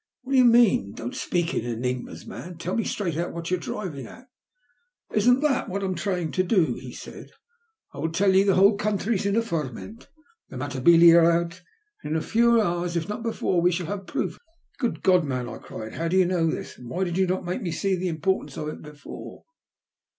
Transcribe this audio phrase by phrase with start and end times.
[0.23, 0.93] "What do you mean?
[0.93, 2.57] Don't speak in enigmas, man.
[2.57, 4.29] Tell me straight out what you are driving at.""
[5.13, 7.29] Isn't that what I'm trying to do?" he said.
[7.63, 10.07] *' I tell ye the whole country's in a ferment.
[10.49, 11.61] The Matabele are out,
[12.01, 14.41] and in a few hours, if not before, we shall have proof of it.""
[14.79, 16.79] Good God, man!" I cried," how do you know this?
[16.79, 19.43] And why did you not make me see the import ance of it before